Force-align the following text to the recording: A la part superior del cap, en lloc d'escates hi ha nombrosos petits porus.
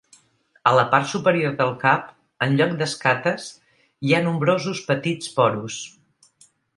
A 0.69 0.71
la 0.77 0.83
part 0.93 1.09
superior 1.09 1.51
del 1.59 1.73
cap, 1.83 2.07
en 2.45 2.57
lloc 2.61 2.73
d'escates 2.79 3.45
hi 4.07 4.15
ha 4.15 4.23
nombrosos 4.29 4.81
petits 4.89 5.33
porus. 5.37 5.77